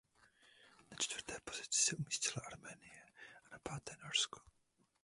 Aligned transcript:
Na 0.91 0.95
čtvrté 0.97 1.37
pozici 1.43 1.81
se 1.83 1.95
umístila 1.95 2.45
Arménie 2.47 3.05
a 3.45 3.49
na 3.51 3.59
páté 3.59 3.97
Norsko. 4.03 4.39